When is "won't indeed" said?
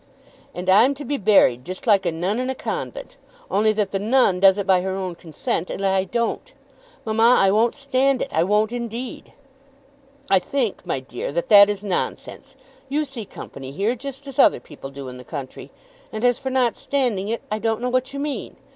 8.43-9.33